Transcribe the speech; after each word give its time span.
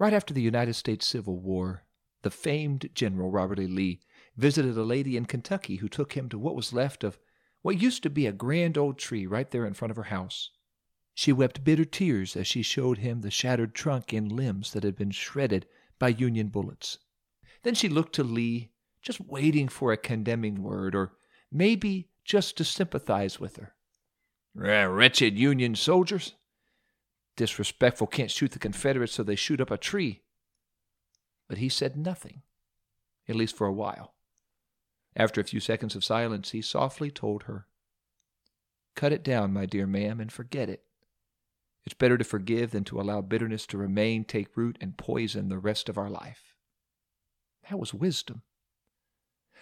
Right 0.00 0.14
after 0.14 0.32
the 0.32 0.40
United 0.40 0.72
States 0.72 1.06
Civil 1.06 1.36
War, 1.36 1.84
the 2.22 2.30
famed 2.30 2.88
General 2.94 3.30
Robert 3.30 3.58
E. 3.60 3.66
Lee 3.66 4.00
visited 4.34 4.78
a 4.78 4.82
lady 4.82 5.14
in 5.14 5.26
Kentucky 5.26 5.76
who 5.76 5.90
took 5.90 6.14
him 6.14 6.30
to 6.30 6.38
what 6.38 6.56
was 6.56 6.72
left 6.72 7.04
of 7.04 7.18
what 7.60 7.82
used 7.82 8.02
to 8.04 8.08
be 8.08 8.26
a 8.26 8.32
grand 8.32 8.78
old 8.78 8.98
tree 8.98 9.26
right 9.26 9.50
there 9.50 9.66
in 9.66 9.74
front 9.74 9.90
of 9.90 9.98
her 9.98 10.04
house. 10.04 10.52
She 11.12 11.34
wept 11.34 11.64
bitter 11.64 11.84
tears 11.84 12.34
as 12.34 12.46
she 12.46 12.62
showed 12.62 12.96
him 12.96 13.20
the 13.20 13.30
shattered 13.30 13.74
trunk 13.74 14.14
and 14.14 14.32
limbs 14.32 14.72
that 14.72 14.84
had 14.84 14.96
been 14.96 15.10
shredded 15.10 15.66
by 15.98 16.08
Union 16.08 16.48
bullets. 16.48 16.96
Then 17.62 17.74
she 17.74 17.90
looked 17.90 18.14
to 18.14 18.24
Lee, 18.24 18.70
just 19.02 19.20
waiting 19.20 19.68
for 19.68 19.92
a 19.92 19.98
condemning 19.98 20.62
word, 20.62 20.94
or 20.94 21.12
maybe 21.52 22.08
just 22.24 22.56
to 22.56 22.64
sympathize 22.64 23.38
with 23.38 23.56
her. 23.56 23.74
Wretched 24.54 25.38
Union 25.38 25.74
soldiers! 25.74 26.32
Disrespectful 27.40 28.06
can't 28.06 28.30
shoot 28.30 28.50
the 28.50 28.58
Confederates, 28.58 29.14
so 29.14 29.22
they 29.22 29.34
shoot 29.34 29.62
up 29.62 29.70
a 29.70 29.78
tree. 29.78 30.20
But 31.48 31.56
he 31.56 31.70
said 31.70 31.96
nothing, 31.96 32.42
at 33.26 33.34
least 33.34 33.56
for 33.56 33.66
a 33.66 33.72
while. 33.72 34.12
After 35.16 35.40
a 35.40 35.44
few 35.44 35.58
seconds 35.58 35.96
of 35.96 36.04
silence, 36.04 36.50
he 36.50 36.60
softly 36.60 37.10
told 37.10 37.44
her, 37.44 37.66
Cut 38.94 39.14
it 39.14 39.24
down, 39.24 39.54
my 39.54 39.64
dear 39.64 39.86
ma'am, 39.86 40.20
and 40.20 40.30
forget 40.30 40.68
it. 40.68 40.82
It's 41.86 41.94
better 41.94 42.18
to 42.18 42.24
forgive 42.24 42.72
than 42.72 42.84
to 42.84 43.00
allow 43.00 43.22
bitterness 43.22 43.66
to 43.68 43.78
remain, 43.78 44.26
take 44.26 44.54
root, 44.54 44.76
and 44.78 44.98
poison 44.98 45.48
the 45.48 45.56
rest 45.56 45.88
of 45.88 45.96
our 45.96 46.10
life. 46.10 46.54
That 47.70 47.78
was 47.78 47.94
wisdom. 47.94 48.42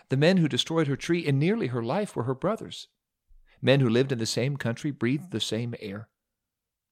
The 0.09 0.17
men 0.17 0.39
who 0.39 0.49
destroyed 0.49 0.89
her 0.89 0.97
tree 0.97 1.25
and 1.29 1.39
nearly 1.39 1.69
her 1.69 1.85
life 1.85 2.17
were 2.17 2.25
her 2.25 2.35
brothers. 2.35 2.89
Men 3.63 3.79
who 3.79 3.89
lived 3.89 4.11
in 4.11 4.19
the 4.19 4.27
same 4.27 4.57
country, 4.57 4.91
breathed 4.91 5.31
the 5.31 5.39
same 5.39 5.77
air. 5.79 6.09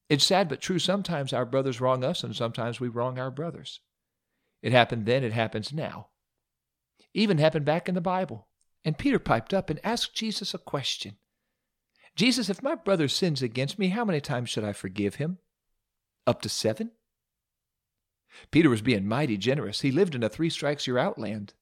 It's 0.09 0.24
sad 0.24 0.48
but 0.48 0.60
true. 0.60 0.78
Sometimes 0.78 1.33
our 1.33 1.45
brothers 1.45 1.80
wrong 1.80 2.05
us, 2.05 2.23
and 2.23 2.34
sometimes 2.34 2.80
we 2.80 2.88
wrong 2.88 3.19
our 3.19 3.30
brothers. 3.30 3.80
It 4.62 4.73
happened 4.73 5.06
then, 5.06 5.24
it 5.24 5.32
happens 5.32 5.73
now. 5.73 6.09
Even 7.15 7.38
happened 7.38 7.65
back 7.65 7.88
in 7.88 7.95
the 7.95 8.01
Bible. 8.01 8.48
And 8.85 8.98
Peter 8.98 9.18
piped 9.18 9.52
up 9.52 9.68
and 9.68 9.80
asked 9.82 10.15
Jesus 10.15 10.54
a 10.54 10.59
question 10.59 11.16
Jesus, 12.15 12.48
if 12.48 12.63
my 12.63 12.74
brother 12.74 13.09
sins 13.09 13.43
against 13.43 13.79
me, 13.79 13.88
how 13.88 14.04
many 14.04 14.21
times 14.21 14.48
should 14.48 14.65
I 14.65 14.73
forgive 14.73 15.16
him? 15.16 15.38
Up 16.26 16.41
to 16.43 16.48
seven? 16.48 16.93
Peter 18.51 18.70
was 18.70 18.82
being 18.82 19.07
mighty 19.07 19.37
generous. 19.37 19.82
He 19.82 19.91
lived 19.91 20.15
in 20.15 20.23
a 20.23 20.29
three 20.29 20.51
strikes 20.51 20.87
you're 20.87 20.98
out 20.98 21.18
land. 21.18 21.54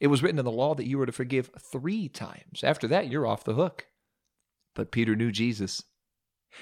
It 0.00 0.06
was 0.06 0.22
written 0.22 0.38
in 0.38 0.44
the 0.44 0.50
law 0.50 0.74
that 0.74 0.86
you 0.86 0.98
were 0.98 1.06
to 1.06 1.12
forgive 1.12 1.50
three 1.58 2.08
times. 2.08 2.62
After 2.62 2.86
that, 2.88 3.10
you're 3.10 3.26
off 3.26 3.44
the 3.44 3.54
hook. 3.54 3.86
But 4.74 4.90
Peter 4.90 5.16
knew 5.16 5.32
Jesus. 5.32 5.82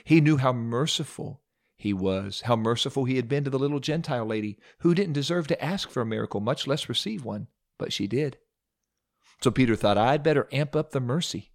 He 0.05 0.21
knew 0.21 0.37
how 0.37 0.53
merciful 0.53 1.43
he 1.77 1.93
was, 1.93 2.43
how 2.43 2.57
merciful 2.57 3.05
he 3.05 3.17
had 3.17 3.29
been 3.29 3.45
to 3.45 3.51
the 3.51 3.59
little 3.59 3.81
Gentile 3.81 4.25
lady 4.25 4.59
who 4.81 4.95
didn't 4.95 5.13
deserve 5.13 5.47
to 5.49 5.65
ask 5.65 5.91
for 5.91 6.01
a 6.01 6.07
miracle, 6.07 6.41
much 6.41 6.67
less 6.67 6.89
receive 6.89 7.25
one, 7.25 7.49
but 7.79 7.93
she 7.93 8.07
did. 8.07 8.39
So 9.43 9.51
Peter 9.51 9.77
thought, 9.77 9.99
I'd 9.99 10.23
better 10.23 10.49
amp 10.51 10.75
up 10.75 10.91
the 10.91 11.01
mercy. 11.01 11.53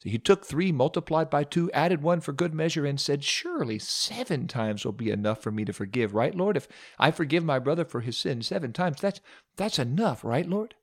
So 0.00 0.10
he 0.10 0.18
took 0.18 0.44
three 0.44 0.70
multiplied 0.70 1.28
by 1.28 1.42
two, 1.44 1.72
added 1.72 2.02
one 2.02 2.20
for 2.20 2.32
good 2.32 2.54
measure, 2.54 2.86
and 2.86 3.00
said, 3.00 3.24
Surely 3.24 3.78
seven 3.80 4.46
times 4.46 4.84
will 4.84 4.92
be 4.92 5.10
enough 5.10 5.42
for 5.42 5.50
me 5.50 5.64
to 5.64 5.72
forgive, 5.72 6.14
right, 6.14 6.34
Lord? 6.34 6.56
If 6.56 6.68
I 6.98 7.10
forgive 7.10 7.44
my 7.44 7.58
brother 7.58 7.84
for 7.84 8.00
his 8.00 8.16
sin 8.16 8.42
seven 8.42 8.72
times, 8.72 9.00
that's, 9.00 9.20
that's 9.56 9.78
enough, 9.78 10.22
right, 10.22 10.48
Lord? 10.48 10.76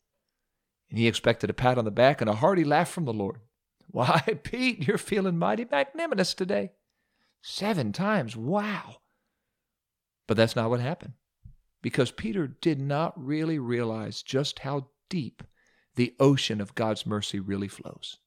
And 0.89 0.99
he 0.99 1.07
expected 1.07 1.49
a 1.49 1.53
pat 1.53 1.77
on 1.77 1.85
the 1.85 1.91
back 1.91 2.19
and 2.19 2.29
a 2.29 2.35
hearty 2.35 2.65
laugh 2.65 2.89
from 2.89 3.05
the 3.05 3.13
Lord. 3.13 3.39
Why, 3.87 4.21
Pete, 4.43 4.87
you're 4.87 4.97
feeling 4.97 5.37
mighty 5.37 5.65
magnanimous 5.69 6.33
today. 6.33 6.71
Seven 7.41 7.91
times, 7.91 8.35
wow. 8.35 8.97
But 10.27 10.37
that's 10.37 10.55
not 10.55 10.69
what 10.69 10.79
happened, 10.79 11.13
because 11.81 12.11
Peter 12.11 12.47
did 12.47 12.79
not 12.79 13.13
really 13.15 13.59
realize 13.59 14.23
just 14.23 14.59
how 14.59 14.87
deep 15.09 15.43
the 15.95 16.15
ocean 16.19 16.59
of 16.59 16.75
God's 16.75 17.05
mercy 17.05 17.39
really 17.39 17.67
flows. 17.67 18.17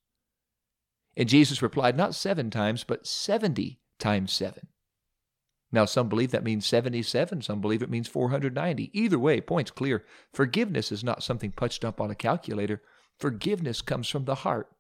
And 1.17 1.29
Jesus 1.29 1.61
replied, 1.63 1.97
not 1.97 2.15
seven 2.15 2.51
times, 2.51 2.85
but 2.85 3.07
70 3.07 3.81
times 3.99 4.33
seven. 4.33 4.69
Now, 5.71 5.85
some 5.85 6.09
believe 6.09 6.31
that 6.31 6.45
means 6.45 6.65
77, 6.65 7.43
some 7.43 7.61
believe 7.61 7.83
it 7.83 7.91
means 7.91 8.09
490. 8.09 8.91
Either 8.99 9.19
way, 9.19 9.41
point's 9.41 9.71
clear. 9.71 10.05
Forgiveness 10.33 10.91
is 10.91 11.05
not 11.05 11.23
something 11.23 11.53
punched 11.53 11.85
up 11.85 12.01
on 12.01 12.11
a 12.11 12.15
calculator. 12.15 12.83
Forgiveness 13.19 13.83
comes 13.83 14.09
from 14.09 14.25
the 14.25 14.37
heart. 14.37 14.71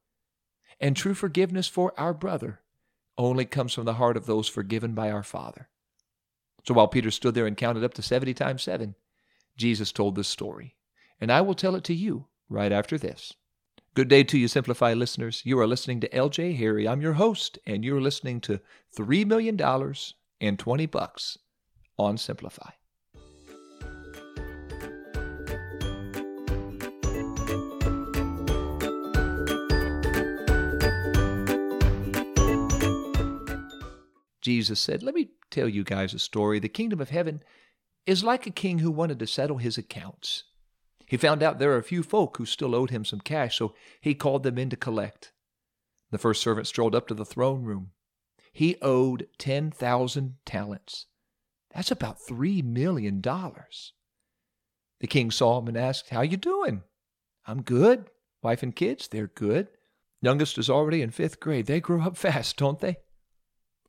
And 0.80 0.96
true 0.96 1.14
forgiveness 1.14 1.68
for 1.68 1.92
our 1.98 2.14
brother 2.14 2.60
only 3.16 3.44
comes 3.44 3.74
from 3.74 3.84
the 3.84 3.94
heart 3.94 4.16
of 4.16 4.26
those 4.26 4.48
forgiven 4.48 4.94
by 4.94 5.10
our 5.10 5.24
Father. 5.24 5.68
So 6.66 6.74
while 6.74 6.88
Peter 6.88 7.10
stood 7.10 7.34
there 7.34 7.46
and 7.46 7.56
counted 7.56 7.82
up 7.82 7.94
to 7.94 8.02
70 8.02 8.34
times 8.34 8.62
7, 8.62 8.94
Jesus 9.56 9.90
told 9.90 10.14
this 10.14 10.28
story. 10.28 10.76
And 11.20 11.32
I 11.32 11.40
will 11.40 11.54
tell 11.54 11.74
it 11.74 11.84
to 11.84 11.94
you 11.94 12.26
right 12.48 12.70
after 12.70 12.96
this. 12.96 13.34
Good 13.94 14.08
day 14.08 14.22
to 14.22 14.38
you, 14.38 14.46
Simplify 14.46 14.92
listeners. 14.92 15.42
You 15.44 15.58
are 15.58 15.66
listening 15.66 15.98
to 16.00 16.08
LJ 16.10 16.56
Harry. 16.58 16.86
I'm 16.86 17.00
your 17.00 17.14
host, 17.14 17.58
and 17.66 17.84
you're 17.84 18.00
listening 18.00 18.40
to 18.42 18.60
$3 18.96 19.26
million 19.26 19.60
and 20.40 20.58
20 20.58 20.86
bucks 20.86 21.38
on 21.98 22.16
Simplify. 22.16 22.70
Jesus 34.48 34.80
said, 34.80 35.02
Let 35.02 35.14
me 35.14 35.28
tell 35.50 35.68
you 35.68 35.84
guys 35.84 36.14
a 36.14 36.18
story. 36.18 36.58
The 36.58 36.70
kingdom 36.70 37.02
of 37.02 37.10
heaven 37.10 37.42
is 38.06 38.24
like 38.24 38.46
a 38.46 38.50
king 38.50 38.78
who 38.78 38.90
wanted 38.90 39.18
to 39.18 39.26
settle 39.26 39.58
his 39.58 39.76
accounts. 39.76 40.44
He 41.04 41.18
found 41.18 41.42
out 41.42 41.58
there 41.58 41.68
were 41.68 41.76
a 41.76 41.82
few 41.82 42.02
folk 42.02 42.38
who 42.38 42.46
still 42.46 42.74
owed 42.74 42.88
him 42.88 43.04
some 43.04 43.20
cash, 43.20 43.58
so 43.58 43.74
he 44.00 44.14
called 44.14 44.44
them 44.44 44.56
in 44.56 44.70
to 44.70 44.76
collect. 44.76 45.32
The 46.12 46.16
first 46.16 46.40
servant 46.40 46.66
strolled 46.66 46.94
up 46.94 47.06
to 47.08 47.14
the 47.14 47.26
throne 47.26 47.62
room. 47.64 47.90
He 48.50 48.78
owed 48.80 49.26
10,000 49.36 50.36
talents. 50.46 51.04
That's 51.74 51.90
about 51.90 52.16
$3 52.18 52.64
million. 52.64 53.20
The 53.20 55.06
king 55.06 55.30
saw 55.30 55.58
him 55.58 55.68
and 55.68 55.76
asked, 55.76 56.08
How 56.08 56.22
you 56.22 56.38
doing? 56.38 56.84
I'm 57.46 57.60
good. 57.60 58.08
Wife 58.42 58.62
and 58.62 58.74
kids, 58.74 59.08
they're 59.08 59.26
good. 59.26 59.68
Youngest 60.22 60.56
is 60.56 60.70
already 60.70 61.02
in 61.02 61.10
fifth 61.10 61.38
grade. 61.38 61.66
They 61.66 61.80
grow 61.80 62.00
up 62.00 62.16
fast, 62.26 62.56
don't 62.56 62.80
they? 62.80 62.96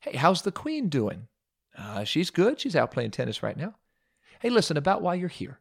Hey, 0.02 0.18
how's 0.18 0.42
the 0.42 0.52
queen 0.52 0.90
doing? 0.90 1.28
Uh, 1.78 2.04
she's 2.04 2.30
good. 2.30 2.60
She's 2.60 2.76
out 2.76 2.92
playing 2.92 3.12
tennis 3.12 3.44
right 3.44 3.58
now. 3.58 3.76
Hey, 4.40 4.50
listen, 4.50 4.78
about 4.78 5.02
why 5.02 5.16
you're 5.16 5.28
here. 5.28 5.60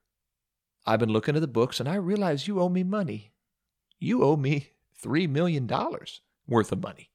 I've 0.86 1.00
been 1.00 1.12
looking 1.12 1.34
at 1.34 1.40
the 1.40 1.48
books 1.48 1.80
and 1.80 1.88
I 1.88 1.96
realize 1.96 2.46
you 2.46 2.60
owe 2.60 2.68
me 2.68 2.82
money. 2.82 3.32
You 3.98 4.22
owe 4.22 4.36
me 4.36 4.70
$3 5.02 5.28
million 5.28 5.68
worth 6.46 6.72
of 6.72 6.82
money. 6.82 7.10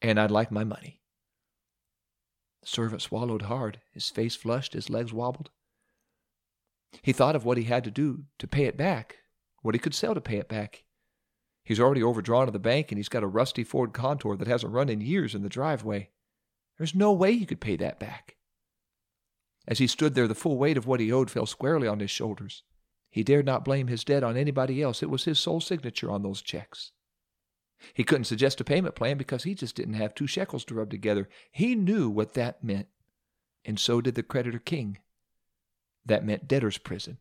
And 0.00 0.20
I'd 0.20 0.30
like 0.30 0.50
my 0.50 0.64
money. 0.64 1.00
The 2.60 2.68
servant 2.68 3.02
swallowed 3.02 3.42
hard. 3.42 3.80
His 3.92 4.08
face 4.10 4.36
flushed, 4.36 4.74
his 4.74 4.90
legs 4.90 5.12
wobbled. 5.12 5.50
He 7.00 7.12
thought 7.12 7.34
of 7.34 7.44
what 7.44 7.56
he 7.56 7.64
had 7.64 7.84
to 7.84 7.90
do 7.90 8.24
to 8.38 8.46
pay 8.46 8.64
it 8.64 8.76
back, 8.76 9.18
what 9.62 9.74
he 9.74 9.78
could 9.78 9.94
sell 9.94 10.14
to 10.14 10.20
pay 10.20 10.36
it 10.36 10.48
back. 10.48 10.84
He's 11.64 11.80
already 11.80 12.02
overdrawn 12.02 12.46
to 12.46 12.52
the 12.52 12.58
bank 12.58 12.90
and 12.90 12.98
he's 12.98 13.08
got 13.08 13.22
a 13.22 13.28
rusty 13.28 13.64
Ford 13.64 13.92
Contour 13.92 14.36
that 14.36 14.48
hasn't 14.48 14.72
run 14.72 14.88
in 14.88 15.00
years 15.00 15.34
in 15.34 15.42
the 15.42 15.48
driveway. 15.48 16.10
There's 16.78 16.94
no 16.94 17.12
way 17.12 17.34
he 17.34 17.46
could 17.46 17.60
pay 17.60 17.76
that 17.76 18.00
back. 18.00 18.36
As 19.68 19.78
he 19.78 19.86
stood 19.86 20.14
there, 20.14 20.26
the 20.26 20.34
full 20.34 20.58
weight 20.58 20.76
of 20.76 20.86
what 20.86 21.00
he 21.00 21.12
owed 21.12 21.30
fell 21.30 21.46
squarely 21.46 21.86
on 21.86 22.00
his 22.00 22.10
shoulders. 22.10 22.64
He 23.10 23.22
dared 23.22 23.46
not 23.46 23.64
blame 23.64 23.86
his 23.86 24.04
debt 24.04 24.24
on 24.24 24.36
anybody 24.36 24.82
else. 24.82 25.02
It 25.02 25.10
was 25.10 25.24
his 25.24 25.38
sole 25.38 25.60
signature 25.60 26.10
on 26.10 26.22
those 26.22 26.42
checks. 26.42 26.92
He 27.94 28.04
couldn't 28.04 28.24
suggest 28.24 28.60
a 28.60 28.64
payment 28.64 28.94
plan 28.94 29.18
because 29.18 29.44
he 29.44 29.54
just 29.54 29.76
didn't 29.76 29.94
have 29.94 30.14
two 30.14 30.26
shekels 30.26 30.64
to 30.66 30.74
rub 30.74 30.90
together. 30.90 31.28
He 31.50 31.74
knew 31.74 32.08
what 32.08 32.34
that 32.34 32.64
meant, 32.64 32.88
and 33.64 33.78
so 33.78 34.00
did 34.00 34.14
the 34.14 34.22
creditor 34.22 34.58
king. 34.58 34.98
That 36.06 36.24
meant 36.24 36.48
debtor's 36.48 36.78
prison. 36.78 37.18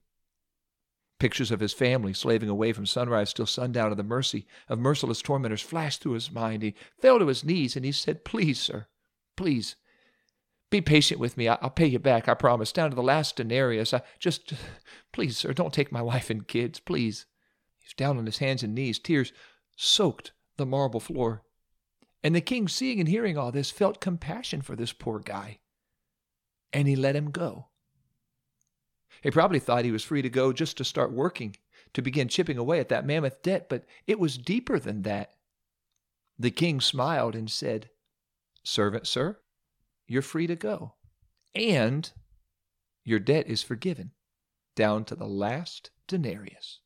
Pictures 1.21 1.51
of 1.51 1.59
his 1.59 1.71
family 1.71 2.13
slaving 2.13 2.50
away 2.50 2.73
from 2.73 2.88
sunrise 2.88 3.31
till 3.31 3.45
sundown 3.45 3.91
at 3.91 3.97
the 3.97 4.01
mercy 4.01 4.47
of 4.68 4.79
merciless 4.79 5.21
tormentors 5.21 5.62
flashed 5.62 6.01
through 6.01 6.13
his 6.13 6.31
mind. 6.31 6.63
He 6.63 6.73
fell 7.00 7.19
to 7.19 7.27
his 7.27 7.44
knees 7.44 7.75
and 7.75 7.85
he 7.85 7.91
said, 7.91 8.25
Please, 8.25 8.59
sir, 8.59 8.88
please, 9.38 9.75
be 10.71 10.81
patient 10.81 11.19
with 11.19 11.38
me. 11.38 11.47
I'll 11.47 11.69
pay 11.69 11.85
you 11.85 12.00
back, 12.00 12.27
I 12.27 12.33
promise, 12.33 12.71
down 12.71 12.89
to 12.89 12.95
the 12.95 13.03
last 13.03 13.35
denarius. 13.35 13.94
I 13.94 14.01
just, 14.18 14.53
please, 15.13 15.38
sir, 15.38 15.53
don't 15.53 15.71
take 15.71 15.91
my 15.91 16.01
wife 16.12 16.31
and 16.31 16.47
kids, 16.47 16.79
please. 16.79 17.27
He's 17.77 17.94
down 17.94 18.17
on 18.17 18.25
his 18.25 18.39
hands 18.39 18.63
and 18.63 18.74
knees. 18.74 18.97
Tears 18.97 19.31
soaked 19.75 20.31
the 20.57 20.65
marble 20.65 21.00
floor. 21.00 21.44
And 22.24 22.33
the 22.33 22.41
king, 22.41 22.67
seeing 22.67 23.00
and 23.00 23.07
hearing 23.07 23.38
all 23.38 23.51
this, 23.51 23.69
felt 23.69 24.01
compassion 24.01 24.63
for 24.63 24.75
this 24.75 24.91
poor 24.91 25.19
guy. 25.19 25.59
And 26.74 26.88
he 26.88 26.95
let 26.95 27.15
him 27.15 27.29
go. 27.29 27.67
He 29.21 29.31
probably 29.31 29.59
thought 29.59 29.85
he 29.85 29.91
was 29.91 30.03
free 30.03 30.21
to 30.21 30.29
go 30.29 30.53
just 30.53 30.77
to 30.77 30.83
start 30.83 31.11
working, 31.11 31.55
to 31.93 32.01
begin 32.01 32.27
chipping 32.27 32.57
away 32.57 32.79
at 32.79 32.89
that 32.89 33.05
mammoth 33.05 33.41
debt, 33.41 33.67
but 33.69 33.85
it 34.07 34.19
was 34.19 34.37
deeper 34.37 34.79
than 34.79 35.03
that. 35.03 35.33
The 36.39 36.51
king 36.51 36.81
smiled 36.81 37.35
and 37.35 37.49
said, 37.49 37.89
Servant, 38.63 39.07
sir, 39.07 39.39
you're 40.07 40.21
free 40.21 40.47
to 40.47 40.55
go. 40.55 40.95
And 41.55 42.11
Your 43.03 43.19
debt 43.19 43.47
is 43.47 43.63
forgiven, 43.63 44.11
down 44.75 45.05
to 45.05 45.15
the 45.15 45.27
last 45.27 45.91
denarius. 46.07 46.79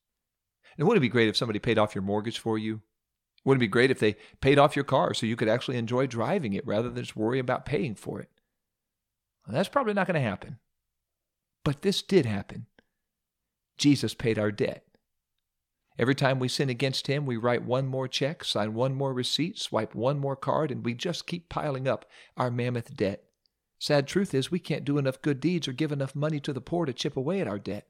And 0.77 0.87
wouldn't 0.87 1.01
it 1.03 1.07
be 1.07 1.11
great 1.11 1.27
if 1.27 1.37
somebody 1.37 1.59
paid 1.59 1.77
off 1.77 1.95
your 1.95 2.01
mortgage 2.01 2.39
for 2.39 2.57
you? 2.57 2.81
Wouldn't 3.43 3.61
it 3.61 3.67
be 3.67 3.71
great 3.71 3.91
if 3.91 3.99
they 3.99 4.15
paid 4.41 4.57
off 4.57 4.75
your 4.75 4.85
car 4.85 5.13
so 5.13 5.25
you 5.25 5.35
could 5.35 5.49
actually 5.49 5.77
enjoy 5.77 6.07
driving 6.07 6.53
it 6.53 6.65
rather 6.65 6.89
than 6.89 7.03
just 7.03 7.15
worry 7.15 7.39
about 7.39 7.65
paying 7.65 7.95
for 7.95 8.19
it? 8.19 8.29
Well, 9.45 9.55
that's 9.55 9.69
probably 9.69 9.93
not 9.93 10.07
going 10.07 10.15
to 10.15 10.27
happen. 10.27 10.57
But 11.65 11.81
this 11.81 12.01
did 12.01 12.25
happen. 12.25 12.67
Jesus 13.77 14.13
paid 14.13 14.39
our 14.39 14.51
debt. 14.51 14.85
Every 15.97 16.13
time 16.13 16.39
we 16.39 16.47
sin 16.47 16.69
against 16.69 17.07
Him, 17.07 17.25
we 17.25 17.37
write 17.37 17.63
one 17.63 17.87
more 17.87 18.07
check, 18.07 18.43
sign 18.43 18.73
one 18.75 18.93
more 18.93 19.13
receipt, 19.13 19.57
swipe 19.57 19.95
one 19.95 20.19
more 20.19 20.35
card, 20.35 20.69
and 20.69 20.85
we 20.85 20.93
just 20.93 21.25
keep 21.25 21.49
piling 21.49 21.87
up 21.87 22.05
our 22.37 22.51
mammoth 22.51 22.95
debt. 22.95 23.23
Sad 23.79 24.07
truth 24.07 24.33
is, 24.33 24.51
we 24.51 24.59
can't 24.59 24.85
do 24.85 24.97
enough 24.97 25.21
good 25.21 25.39
deeds 25.39 25.67
or 25.67 25.73
give 25.73 25.91
enough 25.91 26.15
money 26.15 26.39
to 26.41 26.53
the 26.53 26.61
poor 26.61 26.85
to 26.85 26.93
chip 26.93 27.17
away 27.17 27.41
at 27.41 27.47
our 27.47 27.59
debt. 27.59 27.87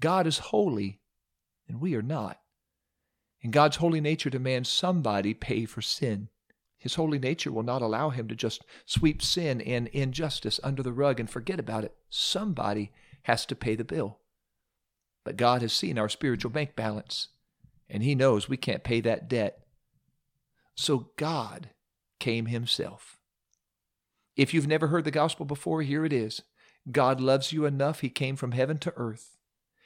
God 0.00 0.26
is 0.26 0.38
holy, 0.38 1.00
and 1.68 1.80
we 1.80 1.94
are 1.94 2.02
not. 2.02 2.40
And 3.42 3.52
God's 3.52 3.76
holy 3.76 4.00
nature 4.00 4.30
demands 4.30 4.70
somebody 4.70 5.34
pay 5.34 5.66
for 5.66 5.82
sin. 5.82 6.28
His 6.82 6.96
holy 6.96 7.20
nature 7.20 7.52
will 7.52 7.62
not 7.62 7.80
allow 7.80 8.10
him 8.10 8.26
to 8.26 8.34
just 8.34 8.64
sweep 8.86 9.22
sin 9.22 9.60
and 9.60 9.86
injustice 9.88 10.58
under 10.64 10.82
the 10.82 10.92
rug 10.92 11.20
and 11.20 11.30
forget 11.30 11.60
about 11.60 11.84
it. 11.84 11.94
Somebody 12.10 12.90
has 13.22 13.46
to 13.46 13.54
pay 13.54 13.76
the 13.76 13.84
bill. 13.84 14.18
But 15.24 15.36
God 15.36 15.62
has 15.62 15.72
seen 15.72 15.96
our 15.96 16.08
spiritual 16.08 16.50
bank 16.50 16.74
balance, 16.74 17.28
and 17.88 18.02
He 18.02 18.16
knows 18.16 18.48
we 18.48 18.56
can't 18.56 18.82
pay 18.82 19.00
that 19.02 19.28
debt. 19.28 19.60
So 20.74 21.10
God 21.16 21.70
came 22.18 22.46
Himself. 22.46 23.20
If 24.34 24.52
you've 24.52 24.66
never 24.66 24.88
heard 24.88 25.04
the 25.04 25.12
gospel 25.12 25.46
before, 25.46 25.82
here 25.82 26.04
it 26.04 26.12
is. 26.12 26.42
God 26.90 27.20
loves 27.20 27.52
you 27.52 27.64
enough, 27.64 28.00
He 28.00 28.08
came 28.08 28.34
from 28.34 28.50
heaven 28.50 28.78
to 28.78 28.92
earth. 28.96 29.36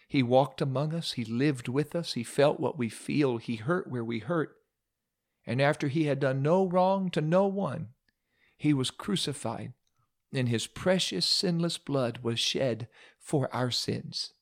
He 0.09 0.23
walked 0.23 0.63
among 0.63 0.95
us, 0.95 1.13
He 1.13 1.27
lived 1.27 1.69
with 1.69 1.95
us, 1.95 2.15
He 2.15 2.25
felt 2.25 2.59
what 2.59 2.79
we 2.79 2.89
feel, 2.89 3.37
He 3.37 3.57
hurt 3.57 3.87
where 3.87 4.05
we 4.05 4.21
hurt. 4.21 4.57
And 5.47 5.63
after 5.63 5.89
He 5.89 6.05
had 6.05 6.21
done 6.21 6.43
no 6.43 6.67
wrong 6.67 7.11
to 7.11 7.21
no 7.21 7.47
one, 7.47 7.89
He 8.57 8.75
was 8.75 8.91
crucified, 8.91 9.73
and 10.33 10.49
His 10.49 10.67
precious 10.67 11.27
sinless 11.27 11.79
blood 11.79 12.19
was 12.23 12.41
shed 12.41 12.89
for 13.19 13.55
our 13.55 13.71
sins. 13.71 14.33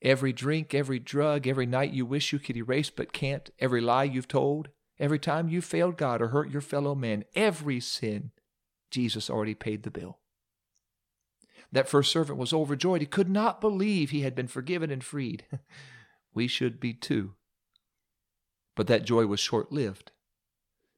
Every 0.00 0.32
drink, 0.32 0.74
every 0.74 0.98
drug, 0.98 1.46
every 1.46 1.66
night 1.66 1.92
you 1.92 2.06
wish 2.06 2.32
you 2.32 2.38
could 2.38 2.56
erase 2.56 2.90
but 2.90 3.12
can't, 3.12 3.50
every 3.58 3.80
lie 3.80 4.04
you've 4.04 4.28
told, 4.28 4.68
every 4.98 5.18
time 5.18 5.48
you 5.48 5.60
failed 5.60 5.96
God 5.96 6.22
or 6.22 6.28
hurt 6.28 6.50
your 6.50 6.60
fellow 6.60 6.94
man, 6.94 7.24
every 7.34 7.80
sin, 7.80 8.30
Jesus 8.90 9.28
already 9.28 9.54
paid 9.54 9.82
the 9.82 9.90
bill. 9.90 10.18
That 11.72 11.88
first 11.88 12.12
servant 12.12 12.38
was 12.38 12.52
overjoyed. 12.52 13.00
He 13.00 13.06
could 13.06 13.28
not 13.28 13.60
believe 13.60 14.10
he 14.10 14.22
had 14.22 14.34
been 14.34 14.48
forgiven 14.48 14.90
and 14.90 15.04
freed. 15.04 15.44
we 16.34 16.46
should 16.46 16.80
be 16.80 16.94
too. 16.94 17.34
But 18.78 18.86
that 18.86 19.04
joy 19.04 19.26
was 19.26 19.40
short 19.40 19.72
lived. 19.72 20.12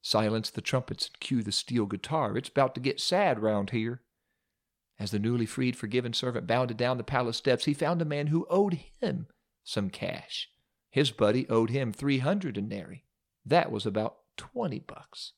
Silence 0.02 0.50
the 0.50 0.60
trumpets 0.60 1.06
and 1.06 1.18
cue 1.18 1.42
the 1.42 1.50
steel 1.50 1.86
guitar. 1.86 2.36
It's 2.36 2.50
about 2.50 2.74
to 2.74 2.80
get 2.80 3.00
sad 3.00 3.40
round 3.40 3.70
here. 3.70 4.02
As 4.98 5.12
the 5.12 5.18
newly 5.18 5.46
freed, 5.46 5.76
forgiven 5.76 6.12
servant 6.12 6.46
bounded 6.46 6.76
down 6.76 6.98
the 6.98 7.02
palace 7.02 7.38
steps, 7.38 7.64
he 7.64 7.72
found 7.72 8.02
a 8.02 8.04
man 8.04 8.26
who 8.26 8.46
owed 8.50 8.74
him 9.00 9.28
some 9.64 9.88
cash. 9.88 10.50
His 10.90 11.10
buddy 11.10 11.48
owed 11.48 11.70
him 11.70 11.90
300 11.90 12.54
denarii. 12.54 13.06
That 13.46 13.72
was 13.72 13.86
about 13.86 14.18
20 14.36 14.80
bucks. 14.80 15.32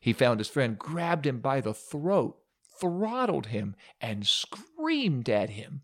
He 0.00 0.12
found 0.12 0.38
his 0.38 0.48
friend, 0.48 0.78
grabbed 0.78 1.26
him 1.26 1.40
by 1.40 1.60
the 1.60 1.74
throat, 1.74 2.38
throttled 2.80 3.46
him, 3.46 3.74
and 4.00 4.24
screamed 4.28 5.28
at 5.28 5.50
him 5.50 5.82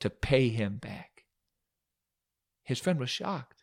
to 0.00 0.10
pay 0.10 0.48
him 0.48 0.78
back. 0.78 1.26
His 2.64 2.80
friend 2.80 2.98
was 2.98 3.08
shocked. 3.08 3.61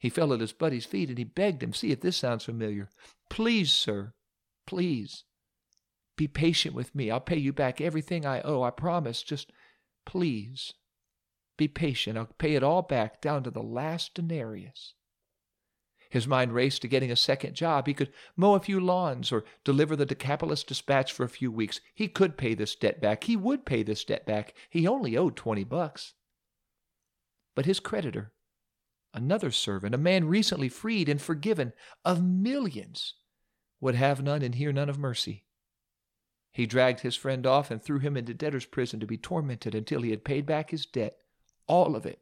He 0.00 0.08
fell 0.08 0.32
at 0.32 0.40
his 0.40 0.52
buddy's 0.52 0.86
feet 0.86 1.10
and 1.10 1.18
he 1.18 1.24
begged 1.24 1.62
him, 1.62 1.74
See 1.74 1.92
if 1.92 2.00
this 2.00 2.16
sounds 2.16 2.44
familiar. 2.44 2.88
Please, 3.28 3.70
sir, 3.70 4.14
please, 4.66 5.24
be 6.16 6.26
patient 6.26 6.74
with 6.74 6.94
me. 6.94 7.10
I'll 7.10 7.20
pay 7.20 7.38
you 7.38 7.52
back 7.52 7.80
everything 7.80 8.26
I 8.26 8.40
owe. 8.40 8.62
I 8.62 8.70
promise. 8.70 9.22
Just 9.22 9.52
please 10.06 10.72
be 11.58 11.68
patient. 11.68 12.16
I'll 12.16 12.26
pay 12.38 12.54
it 12.54 12.62
all 12.62 12.82
back 12.82 13.20
down 13.20 13.42
to 13.44 13.50
the 13.50 13.62
last 13.62 14.14
denarius. 14.14 14.94
His 16.08 16.26
mind 16.26 16.52
raced 16.52 16.82
to 16.82 16.88
getting 16.88 17.12
a 17.12 17.16
second 17.16 17.54
job. 17.54 17.86
He 17.86 17.94
could 17.94 18.12
mow 18.36 18.54
a 18.54 18.60
few 18.60 18.80
lawns 18.80 19.30
or 19.30 19.44
deliver 19.64 19.94
the 19.94 20.06
Decapolis 20.06 20.64
Dispatch 20.64 21.12
for 21.12 21.24
a 21.24 21.28
few 21.28 21.52
weeks. 21.52 21.80
He 21.94 22.08
could 22.08 22.36
pay 22.36 22.54
this 22.54 22.74
debt 22.74 23.00
back. 23.00 23.24
He 23.24 23.36
would 23.36 23.64
pay 23.64 23.82
this 23.82 24.04
debt 24.04 24.26
back. 24.26 24.54
He 24.68 24.88
only 24.88 25.16
owed 25.16 25.36
20 25.36 25.62
bucks. 25.64 26.14
But 27.54 27.66
his 27.66 27.78
creditor, 27.78 28.32
another 29.14 29.50
servant, 29.50 29.94
a 29.94 29.98
man 29.98 30.26
recently 30.26 30.68
freed 30.68 31.08
and 31.08 31.20
forgiven 31.20 31.72
of 32.04 32.22
millions, 32.22 33.14
would 33.80 33.94
have 33.94 34.22
none 34.22 34.42
and 34.42 34.54
hear 34.54 34.72
none 34.72 34.88
of 34.88 34.98
mercy. 34.98 35.44
He 36.52 36.66
dragged 36.66 37.00
his 37.00 37.16
friend 37.16 37.46
off 37.46 37.70
and 37.70 37.82
threw 37.82 37.98
him 37.98 38.16
into 38.16 38.34
debtor's 38.34 38.66
prison 38.66 39.00
to 39.00 39.06
be 39.06 39.16
tormented 39.16 39.74
until 39.74 40.02
he 40.02 40.10
had 40.10 40.24
paid 40.24 40.46
back 40.46 40.70
his 40.70 40.84
debt, 40.84 41.16
all 41.66 41.94
of 41.94 42.04
it, 42.04 42.20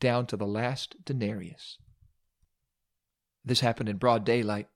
down 0.00 0.26
to 0.26 0.36
the 0.36 0.46
last 0.46 1.04
denarius. 1.04 1.78
This 3.44 3.60
happened 3.60 3.88
in 3.88 3.98
broad 3.98 4.24
daylight, 4.24 4.68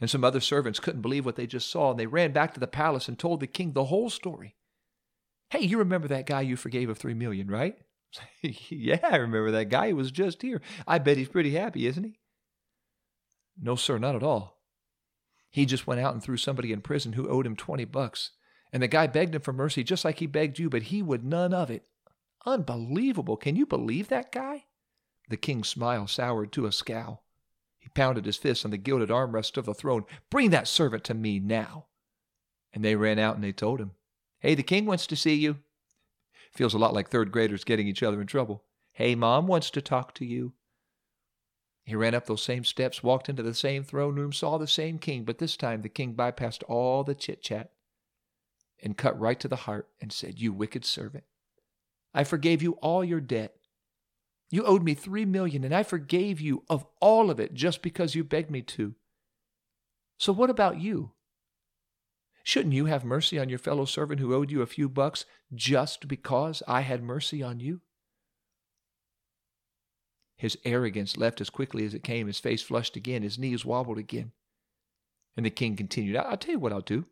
and 0.00 0.10
some 0.10 0.24
other 0.24 0.40
servants 0.40 0.80
couldn't 0.80 1.02
believe 1.02 1.24
what 1.24 1.36
they 1.36 1.46
just 1.46 1.70
saw, 1.70 1.92
and 1.92 1.98
they 1.98 2.06
ran 2.06 2.32
back 2.32 2.52
to 2.54 2.60
the 2.60 2.66
palace 2.66 3.08
and 3.08 3.18
told 3.18 3.40
the 3.40 3.46
king 3.46 3.72
the 3.72 3.86
whole 3.86 4.10
story. 4.10 4.56
Hey, 5.50 5.60
you 5.60 5.78
remember 5.78 6.08
that 6.08 6.26
guy 6.26 6.42
you 6.42 6.56
forgave 6.56 6.90
of 6.90 6.98
three 6.98 7.14
million, 7.14 7.48
right? 7.48 7.78
yeah, 8.42 9.00
I 9.02 9.16
remember 9.16 9.50
that 9.52 9.68
guy. 9.68 9.88
He 9.88 9.92
was 9.92 10.10
just 10.10 10.42
here. 10.42 10.60
I 10.86 10.98
bet 10.98 11.16
he's 11.16 11.28
pretty 11.28 11.52
happy, 11.52 11.86
isn't 11.86 12.04
he? 12.04 12.18
No, 13.60 13.76
sir, 13.76 13.98
not 13.98 14.16
at 14.16 14.22
all. 14.22 14.60
He 15.50 15.64
just 15.64 15.86
went 15.86 16.00
out 16.00 16.12
and 16.12 16.22
threw 16.22 16.36
somebody 16.36 16.72
in 16.72 16.82
prison 16.82 17.14
who 17.14 17.28
owed 17.28 17.46
him 17.46 17.56
20 17.56 17.84
bucks. 17.86 18.32
And 18.72 18.82
the 18.82 18.88
guy 18.88 19.06
begged 19.06 19.34
him 19.34 19.42
for 19.42 19.52
mercy 19.52 19.82
just 19.84 20.04
like 20.04 20.18
he 20.18 20.26
begged 20.26 20.58
you, 20.58 20.68
but 20.68 20.84
he 20.84 21.02
would 21.02 21.24
none 21.24 21.54
of 21.54 21.70
it. 21.70 21.86
Unbelievable. 22.44 23.36
Can 23.36 23.56
you 23.56 23.64
believe 23.64 24.08
that 24.08 24.32
guy? 24.32 24.66
The 25.28 25.36
king's 25.36 25.68
smile 25.68 26.06
soured 26.06 26.52
to 26.52 26.66
a 26.66 26.72
scowl. 26.72 27.24
He 27.78 27.88
pounded 27.88 28.26
his 28.26 28.36
fist 28.36 28.64
on 28.64 28.70
the 28.70 28.76
gilded 28.76 29.08
armrest 29.08 29.56
of 29.56 29.64
the 29.64 29.74
throne. 29.74 30.04
Bring 30.30 30.50
that 30.50 30.68
servant 30.68 31.04
to 31.04 31.14
me 31.14 31.38
now. 31.38 31.86
And 32.72 32.84
they 32.84 32.96
ran 32.96 33.18
out 33.18 33.36
and 33.36 33.44
they 33.44 33.52
told 33.52 33.80
him, 33.80 33.92
Hey, 34.40 34.54
the 34.54 34.62
king 34.62 34.86
wants 34.86 35.06
to 35.06 35.16
see 35.16 35.34
you. 35.34 35.58
Feels 36.56 36.72
a 36.72 36.78
lot 36.78 36.94
like 36.94 37.10
third 37.10 37.32
graders 37.32 37.64
getting 37.64 37.86
each 37.86 38.02
other 38.02 38.18
in 38.18 38.26
trouble. 38.26 38.64
Hey, 38.92 39.14
mom 39.14 39.46
wants 39.46 39.70
to 39.72 39.82
talk 39.82 40.14
to 40.14 40.24
you. 40.24 40.54
He 41.84 41.94
ran 41.94 42.14
up 42.14 42.26
those 42.26 42.42
same 42.42 42.64
steps, 42.64 43.02
walked 43.02 43.28
into 43.28 43.42
the 43.42 43.54
same 43.54 43.84
throne 43.84 44.16
room, 44.16 44.32
saw 44.32 44.56
the 44.56 44.66
same 44.66 44.98
king, 44.98 45.24
but 45.24 45.36
this 45.36 45.56
time 45.56 45.82
the 45.82 45.90
king 45.90 46.14
bypassed 46.14 46.62
all 46.66 47.04
the 47.04 47.14
chit 47.14 47.42
chat 47.42 47.72
and 48.82 48.96
cut 48.96 49.20
right 49.20 49.38
to 49.38 49.48
the 49.48 49.56
heart 49.56 49.88
and 50.00 50.10
said, 50.10 50.40
You 50.40 50.52
wicked 50.52 50.86
servant, 50.86 51.24
I 52.14 52.24
forgave 52.24 52.62
you 52.62 52.72
all 52.80 53.04
your 53.04 53.20
debt. 53.20 53.54
You 54.50 54.64
owed 54.64 54.82
me 54.82 54.94
three 54.94 55.26
million, 55.26 55.62
and 55.62 55.74
I 55.74 55.82
forgave 55.82 56.40
you 56.40 56.64
of 56.70 56.86
all 57.00 57.30
of 57.30 57.38
it 57.38 57.52
just 57.52 57.82
because 57.82 58.14
you 58.14 58.24
begged 58.24 58.50
me 58.50 58.62
to. 58.62 58.94
So 60.18 60.32
what 60.32 60.48
about 60.48 60.80
you? 60.80 61.12
Shouldn't 62.46 62.74
you 62.74 62.84
have 62.84 63.04
mercy 63.04 63.40
on 63.40 63.48
your 63.48 63.58
fellow 63.58 63.84
servant 63.86 64.20
who 64.20 64.32
owed 64.32 64.52
you 64.52 64.62
a 64.62 64.66
few 64.66 64.88
bucks 64.88 65.24
just 65.52 66.06
because 66.06 66.62
I 66.68 66.82
had 66.82 67.02
mercy 67.02 67.42
on 67.42 67.58
you? 67.58 67.80
His 70.36 70.56
arrogance 70.64 71.16
left 71.16 71.40
as 71.40 71.50
quickly 71.50 71.84
as 71.84 71.92
it 71.92 72.04
came. 72.04 72.28
His 72.28 72.38
face 72.38 72.62
flushed 72.62 72.94
again. 72.94 73.24
His 73.24 73.36
knees 73.36 73.64
wobbled 73.64 73.98
again. 73.98 74.30
And 75.36 75.44
the 75.44 75.50
king 75.50 75.74
continued, 75.74 76.18
I'll 76.18 76.36
tell 76.36 76.52
you 76.52 76.60
what 76.60 76.72
I'll 76.72 76.82
do. 76.82 77.06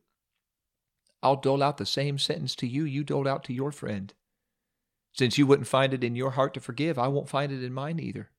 I'll 1.21 1.35
dole 1.35 1.65
out 1.65 1.79
the 1.79 1.85
same 1.85 2.17
sentence 2.17 2.55
to 2.55 2.69
you 2.69 2.85
you 2.85 3.03
doled 3.03 3.27
out 3.27 3.43
to 3.45 3.53
your 3.53 3.73
friend. 3.73 4.15
Since 5.15 5.37
you 5.37 5.49
wouldn't 5.49 5.67
find 5.67 5.93
it 5.93 6.05
in 6.05 6.15
your 6.15 6.31
heart 6.31 6.55
to 6.55 6.61
forgive, 6.61 6.97
I 6.97 7.09
won't 7.09 7.29
find 7.29 7.51
it 7.51 7.65
in 7.65 7.73
mine 7.75 7.99
either. 7.99 8.31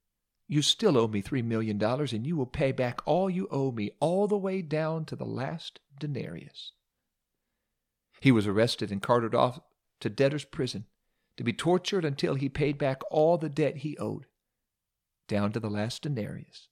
You 0.47 0.61
still 0.61 0.97
owe 0.97 1.09
me 1.09 1.21
$3 1.21 1.43
million, 1.43 1.83
and 1.83 2.25
you 2.25 2.37
will 2.37 2.45
pay 2.45 2.71
back 2.71 3.01
all 3.05 3.29
you 3.29 3.49
owe 3.51 3.73
me, 3.73 3.91
all 3.99 4.29
the 4.29 4.37
way 4.37 4.61
down 4.61 5.03
to 5.05 5.17
the 5.17 5.25
last 5.25 5.81
denarius. 5.99 6.71
He 8.25 8.31
was 8.31 8.47
arrested 8.47 8.91
and 8.91 9.03
carted 9.03 9.35
off 9.35 9.59
to 9.99 10.09
debtor's 10.09 10.45
prison 10.45 10.87
to 11.37 11.43
be 11.43 11.53
tortured 11.53 12.03
until 12.03 12.33
he 12.33 12.49
paid 12.49 12.75
back 12.75 13.03
all 13.11 13.37
the 13.37 13.49
debt 13.49 13.77
he 13.77 13.95
owed 13.99 14.25
down 15.27 15.51
to 15.51 15.59
the 15.59 15.69
last 15.69 16.01
denarius. 16.01 16.69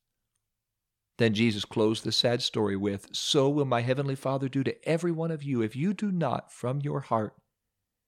Then 1.19 1.35
Jesus 1.35 1.63
closed 1.63 2.03
the 2.03 2.11
sad 2.11 2.41
story 2.41 2.75
with, 2.75 3.09
So 3.11 3.51
will 3.51 3.65
my 3.65 3.81
heavenly 3.81 4.15
Father 4.15 4.49
do 4.49 4.63
to 4.63 4.89
every 4.89 5.11
one 5.11 5.29
of 5.29 5.43
you 5.43 5.61
if 5.61 5.75
you 5.75 5.93
do 5.93 6.11
not, 6.11 6.51
from 6.51 6.81
your 6.81 7.01
heart, 7.01 7.35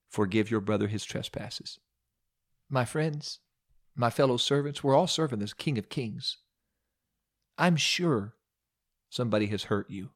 forgive 0.09 0.49
your 0.49 0.59
brother 0.59 0.87
his 0.87 1.05
trespasses. 1.05 1.77
My 2.67 2.83
friends, 2.83 3.41
my 3.95 4.09
fellow 4.09 4.37
servants, 4.37 4.83
we're 4.83 4.95
all 4.95 5.05
serving 5.05 5.37
this 5.37 5.53
King 5.53 5.77
of 5.77 5.87
Kings. 5.87 6.39
I'm 7.59 7.75
sure 7.75 8.33
somebody 9.11 9.45
has 9.45 9.65
hurt 9.65 9.91
you. 9.91 10.14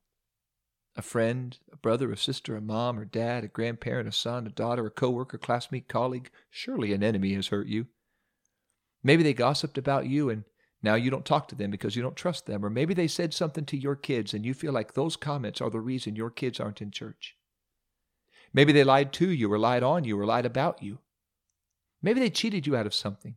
A 0.99 1.01
friend, 1.01 1.57
a 1.71 1.77
brother, 1.77 2.11
a 2.11 2.17
sister, 2.17 2.57
a 2.57 2.61
mom 2.61 2.99
or 2.99 3.05
dad, 3.05 3.45
a 3.45 3.47
grandparent, 3.47 4.07
a 4.07 4.11
son, 4.11 4.45
a 4.45 4.49
daughter, 4.49 4.85
a 4.85 4.91
coworker, 4.91 5.37
classmate, 5.37 5.87
colleague. 5.87 6.29
Surely 6.49 6.91
an 6.91 7.01
enemy 7.01 7.33
has 7.33 7.47
hurt 7.47 7.67
you. 7.67 7.87
Maybe 9.01 9.23
they 9.23 9.33
gossiped 9.33 9.77
about 9.77 10.07
you 10.07 10.29
and 10.29 10.43
now 10.83 10.95
you 10.95 11.09
don't 11.09 11.25
talk 11.25 11.47
to 11.47 11.55
them 11.55 11.71
because 11.71 11.95
you 11.95 12.01
don't 12.01 12.17
trust 12.17 12.45
them. 12.47 12.65
Or 12.65 12.69
maybe 12.69 12.93
they 12.93 13.07
said 13.07 13.33
something 13.33 13.63
to 13.65 13.77
your 13.77 13.95
kids 13.95 14.33
and 14.33 14.45
you 14.45 14.53
feel 14.53 14.73
like 14.73 14.93
those 14.93 15.15
comments 15.15 15.61
are 15.61 15.69
the 15.69 15.79
reason 15.79 16.17
your 16.17 16.29
kids 16.29 16.59
aren't 16.59 16.81
in 16.81 16.91
church. 16.91 17.37
Maybe 18.53 18.73
they 18.73 18.83
lied 18.83 19.13
to 19.13 19.29
you 19.29 19.51
or 19.51 19.57
lied 19.57 19.83
on 19.83 20.03
you 20.03 20.19
or 20.19 20.25
lied 20.25 20.45
about 20.45 20.83
you. 20.83 20.99
Maybe 22.01 22.19
they 22.19 22.29
cheated 22.29 22.67
you 22.67 22.75
out 22.75 22.85
of 22.85 22.93
something. 22.93 23.35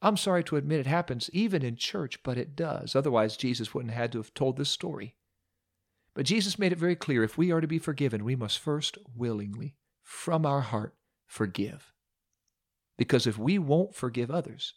I'm 0.00 0.16
sorry 0.16 0.44
to 0.44 0.56
admit 0.56 0.80
it 0.80 0.86
happens 0.86 1.28
even 1.34 1.62
in 1.62 1.76
church, 1.76 2.22
but 2.22 2.38
it 2.38 2.56
does. 2.56 2.96
Otherwise, 2.96 3.36
Jesus 3.36 3.74
wouldn't 3.74 3.92
have 3.92 4.00
had 4.00 4.12
to 4.12 4.18
have 4.18 4.32
told 4.32 4.56
this 4.56 4.70
story. 4.70 5.14
But 6.18 6.26
Jesus 6.26 6.58
made 6.58 6.72
it 6.72 6.80
very 6.80 6.96
clear 6.96 7.22
if 7.22 7.38
we 7.38 7.52
are 7.52 7.60
to 7.60 7.68
be 7.68 7.78
forgiven, 7.78 8.24
we 8.24 8.34
must 8.34 8.58
first 8.58 8.98
willingly, 9.14 9.76
from 10.02 10.44
our 10.44 10.62
heart, 10.62 10.96
forgive. 11.28 11.92
Because 12.96 13.24
if 13.24 13.38
we 13.38 13.56
won't 13.56 13.94
forgive 13.94 14.28
others, 14.28 14.74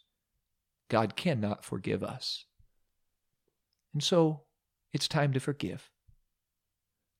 God 0.88 1.16
cannot 1.16 1.64
forgive 1.64 2.04
us. 2.04 2.44
And 3.92 4.04
so 4.04 4.42
it's 4.92 5.08
time 5.08 5.32
to 5.32 5.40
forgive. 5.40 5.90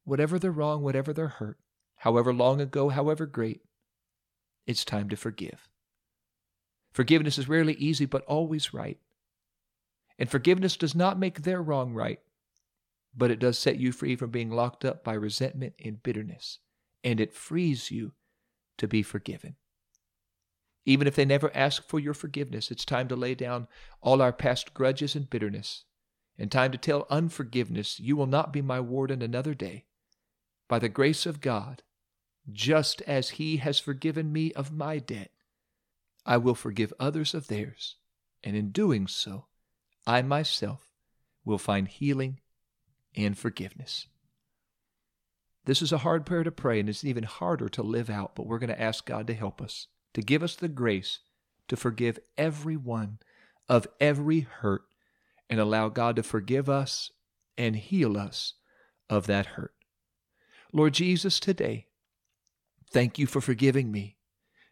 Whatever 0.05 0.38
they're 0.38 0.52
wrong, 0.52 0.85
whatever 0.85 1.12
they're 1.12 1.26
hurt, 1.26 1.59
however 1.97 2.33
long 2.33 2.61
ago, 2.61 2.91
however 2.91 3.26
great, 3.26 3.62
it's 4.69 4.85
time 4.85 5.09
to 5.09 5.17
forgive. 5.17 5.69
Forgiveness 6.93 7.38
is 7.38 7.49
rarely 7.49 7.75
easy, 7.75 8.07
but 8.07 8.25
always 8.26 8.73
right. 8.73 9.00
And 10.17 10.31
forgiveness 10.31 10.76
does 10.76 10.95
not 10.95 11.19
make 11.19 11.43
their 11.43 11.61
wrong 11.61 11.93
right, 11.93 12.21
but 13.14 13.31
it 13.31 13.38
does 13.38 13.59
set 13.59 13.78
you 13.78 13.92
free 13.92 14.16
from 14.16 14.31
being 14.31 14.50
locked 14.50 14.85
up 14.85 15.04
by 15.04 15.12
resentment 15.14 15.75
and 15.85 16.02
bitterness, 16.02 16.59
and 17.04 17.21
it 17.21 17.35
frees 17.35 17.90
you 17.90 18.12
to 18.78 18.88
be 18.88 19.02
forgiven. 19.02 19.57
Even 20.85 21.07
if 21.07 21.14
they 21.14 21.25
never 21.25 21.54
ask 21.54 21.87
for 21.88 22.00
your 22.00 22.14
forgiveness, 22.14 22.71
it's 22.71 22.85
time 22.85 23.07
to 23.09 23.16
lay 23.16 23.35
down 23.35 23.69
all 24.00 24.21
our 24.21 24.33
past 24.33 24.75
grudges 24.75 25.14
and 25.14 25.31
bitterness, 25.31 25.85
and 26.38 26.50
time 26.50 26.73
to 26.73 26.78
tell 26.78 27.07
unforgiveness, 27.11 28.00
You 28.00 28.16
will 28.16 28.26
not 28.26 28.52
be 28.52 28.62
my 28.62 28.81
warden 28.81 29.23
another 29.23 29.54
day. 29.54 29.85
By 30.69 30.78
the 30.78 30.88
grace 30.88 31.26
of 31.26 31.40
God, 31.40 31.83
just 32.50 33.02
as 33.02 33.31
He 33.31 33.59
has 33.59 33.78
forgiven 33.78 34.33
me 34.33 34.52
of 34.54 34.73
my 34.73 34.99
debt, 34.99 35.31
I 36.25 36.38
will 36.38 36.54
forgive 36.54 36.92
others 36.99 37.35
of 37.35 37.49
theirs, 37.49 37.97
and 38.42 38.57
in 38.57 38.71
doing 38.71 39.07
so, 39.07 39.47
I 40.07 40.23
myself 40.23 40.92
will 41.45 41.59
find 41.59 41.87
healing 41.87 42.40
and 43.16 43.37
forgiveness. 43.37 44.07
This 45.64 45.83
is 45.83 45.92
a 45.92 45.99
hard 45.99 46.26
prayer 46.26 46.42
to 46.42 46.50
pray, 46.50 46.81
and 46.81 46.88
it's 46.88 47.04
even 47.04 47.25
harder 47.25 47.69
to 47.71 47.83
live 47.83 48.11
out, 48.11 48.35
but 48.35 48.47
we're 48.47 48.59
going 48.59 48.69
to 48.69 48.81
ask 48.81 49.07
God 49.07 49.26
to 49.28 49.35
help 49.35 49.62
us 49.62 49.87
to 50.14 50.23
give 50.23 50.42
us 50.42 50.57
the 50.57 50.69
grace 50.69 51.21
to 51.69 51.76
forgive 51.76 52.19
everyone 52.37 53.19
of 53.69 53.87
every 54.00 54.40
hurt 54.40 54.83
and 55.49 55.61
allow 55.61 55.88
God 55.88 56.16
to 56.16 56.23
forgive 56.23 56.69
us 56.69 57.11
and 57.57 57.76
heal 57.76 58.19
us 58.19 58.54
of 59.09 59.26
that 59.26 59.47
hurt. 59.47 59.75
Lord 60.73 60.95
Jesus, 60.95 61.38
today, 61.38 61.87
thank 62.90 63.19
you 63.19 63.26
for 63.26 63.40
forgiving 63.40 63.90
me. 63.92 64.16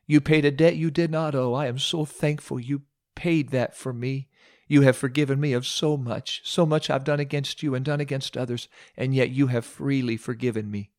You 0.06 0.20
paid 0.20 0.44
a 0.44 0.50
debt 0.50 0.76
you 0.76 0.90
did 0.90 1.10
not 1.10 1.34
owe. 1.34 1.54
I 1.54 1.66
am 1.66 1.78
so 1.78 2.04
thankful 2.04 2.58
you 2.58 2.82
paid 3.14 3.50
that 3.50 3.76
for 3.76 3.92
me. 3.92 4.28
You 4.70 4.82
have 4.82 4.96
forgiven 4.96 5.40
me 5.40 5.52
of 5.52 5.66
so 5.66 5.96
much, 5.96 6.42
so 6.44 6.64
much 6.64 6.90
I've 6.90 7.02
done 7.02 7.18
against 7.18 7.60
you 7.60 7.74
and 7.74 7.84
done 7.84 7.98
against 7.98 8.36
others, 8.36 8.68
and 8.96 9.12
yet 9.12 9.30
you 9.30 9.48
have 9.48 9.64
freely 9.64 10.16
forgiven 10.16 10.70
me. 10.70 10.92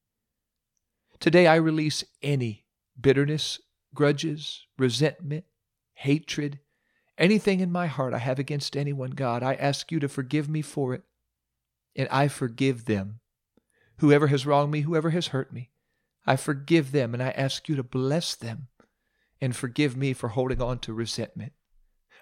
Today 1.22 1.48
I 1.48 1.56
release 1.56 2.04
any 2.22 2.66
bitterness, 3.00 3.62
grudges, 3.96 4.66
resentment, 4.78 5.46
hatred, 5.94 6.60
anything 7.18 7.62
in 7.62 7.72
my 7.72 7.88
heart 7.88 8.14
I 8.14 8.18
have 8.18 8.40
against 8.40 8.76
anyone, 8.76 9.12
God, 9.12 9.42
I 9.42 9.54
ask 9.54 9.90
you 9.90 10.02
to 10.02 10.10
forgive 10.10 10.50
me 10.50 10.62
for 10.62 10.94
it. 10.94 11.04
And 11.96 12.10
I 12.10 12.28
forgive 12.28 12.84
them. 12.84 13.22
Whoever 14.00 14.28
has 14.28 14.46
wronged 14.46 14.74
me, 14.74 14.82
whoever 14.82 15.12
has 15.12 15.28
hurt 15.28 15.54
me, 15.54 15.70
I 16.26 16.36
forgive 16.36 16.92
them 16.92 17.14
and 17.14 17.24
I 17.24 17.30
ask 17.30 17.70
you 17.70 17.78
to 17.78 17.84
bless 17.84 18.36
them 18.36 18.68
and 19.40 19.56
forgive 19.56 19.96
me 19.96 20.12
for 20.12 20.28
holding 20.28 20.62
on 20.62 20.80
to 20.80 20.94
resentment. 20.94 21.54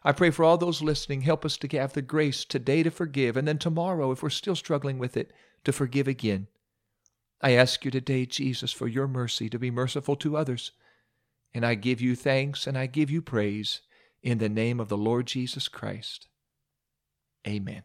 I 0.03 0.11
pray 0.11 0.29
for 0.29 0.45
all 0.45 0.57
those 0.57 0.81
listening, 0.81 1.21
help 1.21 1.43
us 1.43 1.57
to 1.57 1.77
have 1.77 1.93
the 1.93 2.01
grace 2.01 2.45
today 2.45 2.83
to 2.83 2.91
forgive, 2.91 3.35
and 3.35 3.47
then 3.47 3.57
tomorrow, 3.57 4.11
if 4.11 4.23
we're 4.23 4.29
still 4.29 4.55
struggling 4.55 4.97
with 4.97 5.17
it, 5.17 5.31
to 5.65 5.73
forgive 5.73 6.07
again. 6.07 6.47
I 7.41 7.51
ask 7.51 7.83
you 7.83 7.91
today, 7.91 8.25
Jesus, 8.25 8.71
for 8.71 8.87
your 8.87 9.07
mercy 9.07 9.49
to 9.49 9.59
be 9.59 9.71
merciful 9.71 10.15
to 10.17 10.37
others 10.37 10.71
and 11.53 11.65
I 11.65 11.75
give 11.75 12.01
you 12.01 12.15
thanks 12.15 12.67
and 12.67 12.77
I 12.77 12.85
give 12.85 13.09
you 13.09 13.21
praise 13.21 13.81
in 14.21 14.37
the 14.37 14.49
name 14.49 14.79
of 14.79 14.89
the 14.89 14.97
Lord 14.97 15.27
Jesus 15.27 15.67
Christ. 15.67 16.27
Amen. 17.47 17.83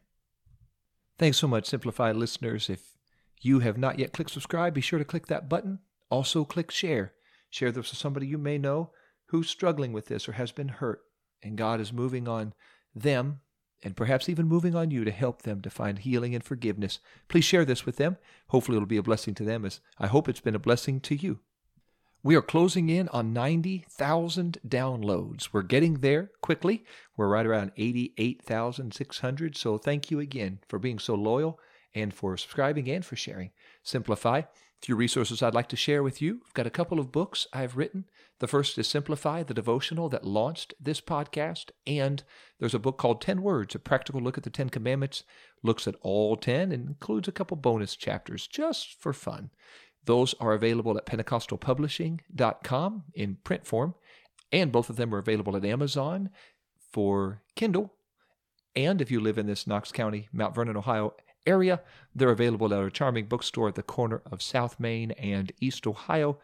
Thanks 1.18 1.38
so 1.38 1.46
much, 1.46 1.66
Simplified 1.66 2.16
listeners. 2.16 2.68
If 2.68 2.96
you 3.40 3.60
have 3.60 3.78
not 3.78 3.98
yet 3.98 4.12
clicked 4.12 4.32
subscribe, 4.32 4.74
be 4.74 4.80
sure 4.80 4.98
to 4.98 5.04
click 5.04 5.26
that 5.28 5.48
button. 5.48 5.78
Also, 6.10 6.44
click 6.44 6.70
share. 6.70 7.12
Share 7.50 7.70
this 7.70 7.90
with 7.90 7.98
somebody 7.98 8.26
you 8.26 8.38
may 8.38 8.58
know 8.58 8.90
who's 9.26 9.48
struggling 9.48 9.92
with 9.92 10.06
this 10.06 10.28
or 10.28 10.32
has 10.32 10.50
been 10.50 10.68
hurt, 10.68 11.02
and 11.44 11.56
God 11.56 11.80
is 11.80 11.92
moving 11.92 12.26
on 12.26 12.54
them 12.94 13.40
and 13.84 13.96
perhaps 13.96 14.28
even 14.28 14.48
moving 14.48 14.74
on 14.74 14.90
you 14.90 15.04
to 15.04 15.10
help 15.10 15.42
them 15.42 15.60
to 15.60 15.70
find 15.70 15.98
healing 15.98 16.34
and 16.34 16.42
forgiveness. 16.42 16.98
Please 17.28 17.44
share 17.44 17.66
this 17.66 17.84
with 17.84 17.96
them. 17.96 18.16
Hopefully, 18.48 18.76
it'll 18.76 18.86
be 18.86 18.96
a 18.96 19.02
blessing 19.02 19.34
to 19.34 19.44
them 19.44 19.64
as 19.64 19.80
I 19.98 20.06
hope 20.06 20.28
it's 20.28 20.40
been 20.40 20.54
a 20.54 20.58
blessing 20.58 21.00
to 21.00 21.14
you. 21.14 21.40
We 22.22 22.34
are 22.36 22.42
closing 22.42 22.88
in 22.88 23.08
on 23.10 23.34
90,000 23.34 24.58
downloads. 24.66 25.50
We're 25.52 25.60
getting 25.60 25.98
there 25.98 26.30
quickly. 26.40 26.82
We're 27.18 27.28
right 27.28 27.44
around 27.44 27.72
88,600. 27.76 29.56
So 29.58 29.76
thank 29.76 30.10
you 30.10 30.20
again 30.20 30.60
for 30.66 30.78
being 30.78 30.98
so 30.98 31.14
loyal 31.14 31.60
and 31.94 32.12
for 32.12 32.36
subscribing 32.36 32.88
and 32.90 33.04
for 33.04 33.16
sharing. 33.16 33.50
Simplify. 33.82 34.38
A 34.38 34.46
few 34.82 34.96
resources 34.96 35.42
I'd 35.42 35.54
like 35.54 35.68
to 35.68 35.76
share 35.76 36.02
with 36.02 36.20
you. 36.20 36.40
I've 36.46 36.54
got 36.54 36.66
a 36.66 36.70
couple 36.70 36.98
of 36.98 37.12
books 37.12 37.46
I've 37.52 37.76
written. 37.76 38.04
The 38.40 38.48
first 38.48 38.76
is 38.76 38.88
Simplify, 38.88 39.42
the 39.42 39.54
devotional 39.54 40.08
that 40.10 40.26
launched 40.26 40.74
this 40.80 41.00
podcast. 41.00 41.70
And 41.86 42.22
there's 42.58 42.74
a 42.74 42.78
book 42.78 42.98
called 42.98 43.20
10 43.20 43.42
Words, 43.42 43.74
a 43.74 43.78
practical 43.78 44.20
look 44.20 44.36
at 44.36 44.44
the 44.44 44.50
10 44.50 44.70
commandments, 44.70 45.22
looks 45.62 45.86
at 45.86 45.94
all 46.02 46.36
10 46.36 46.72
and 46.72 46.88
includes 46.88 47.28
a 47.28 47.32
couple 47.32 47.56
bonus 47.56 47.96
chapters 47.96 48.46
just 48.46 49.00
for 49.00 49.12
fun. 49.12 49.50
Those 50.04 50.34
are 50.40 50.52
available 50.52 50.98
at 50.98 51.06
pentecostalpublishing.com 51.06 53.04
in 53.14 53.36
print 53.42 53.66
form, 53.66 53.94
and 54.52 54.70
both 54.70 54.90
of 54.90 54.96
them 54.96 55.14
are 55.14 55.18
available 55.18 55.56
at 55.56 55.64
Amazon 55.64 56.30
for 56.92 57.42
Kindle. 57.56 57.94
And 58.76 59.00
if 59.00 59.10
you 59.10 59.20
live 59.20 59.38
in 59.38 59.46
this 59.46 59.66
Knox 59.66 59.92
County, 59.92 60.28
Mount 60.32 60.54
Vernon, 60.54 60.76
Ohio 60.76 61.14
area, 61.46 61.80
they're 62.14 62.30
available 62.30 62.72
at 62.72 62.78
our 62.78 62.90
charming 62.90 63.26
bookstore 63.26 63.68
at 63.68 63.74
the 63.74 63.82
corner 63.82 64.22
of 64.30 64.42
South 64.42 64.78
Main 64.78 65.10
and 65.12 65.52
East 65.60 65.86
Ohio. 65.86 66.38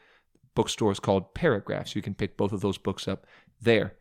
Bookstore 0.54 0.92
is 0.92 1.00
called 1.00 1.34
Paragraphs. 1.34 1.94
You 1.94 2.02
can 2.02 2.14
pick 2.14 2.36
both 2.36 2.52
of 2.52 2.60
those 2.60 2.78
books 2.78 3.06
up 3.06 3.26
there. 3.60 3.94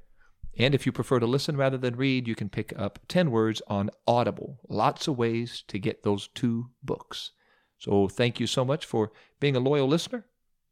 And 0.58 0.75
if 0.75 0.86
you 0.86 0.91
prefer 0.91 1.20
to 1.20 1.25
listen 1.25 1.56
rather 1.56 1.77
than 1.77 1.96
read, 1.96 2.27
you 2.27 2.36
can 2.36 2.50
pick 2.50 2.74
up 2.77 3.00
10 3.08 3.32
words 3.32 3.62
on 3.68 3.89
Audible. 4.08 4.60
Lots 4.68 5.08
of 5.08 5.18
ways 5.18 5.63
to 5.68 5.79
get 5.79 6.03
those 6.03 6.27
two 6.27 6.72
books. 6.84 7.32
So 7.77 8.08
thank 8.10 8.39
you 8.39 8.48
so 8.48 8.65
much 8.65 8.86
for 8.86 9.12
being 9.39 9.56
a 9.56 9.62
loyal 9.62 9.88
listener. 9.88 10.25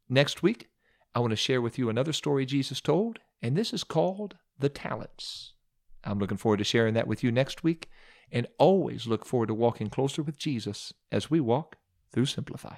Next 0.08 0.42
week, 0.42 0.68
I 1.14 1.20
want 1.20 1.30
to 1.30 1.36
share 1.36 1.62
with 1.62 1.78
you 1.78 1.88
another 1.88 2.12
story 2.12 2.44
Jesus 2.44 2.80
told, 2.80 3.18
and 3.40 3.56
this 3.56 3.72
is 3.72 3.82
called 3.82 4.36
The 4.58 4.68
Talents. 4.68 5.54
I'm 6.04 6.18
looking 6.18 6.36
forward 6.36 6.58
to 6.58 6.64
sharing 6.64 6.94
that 6.94 7.06
with 7.06 7.24
you 7.24 7.32
next 7.32 7.64
week, 7.64 7.88
and 8.32 8.46
always 8.58 9.06
look 9.06 9.24
forward 9.24 9.46
to 9.46 9.54
walking 9.54 9.88
closer 9.88 10.22
with 10.22 10.38
Jesus 10.38 10.92
as 11.10 11.30
we 11.30 11.40
walk 11.40 11.76
through 12.12 12.26
Simplify. 12.26 12.76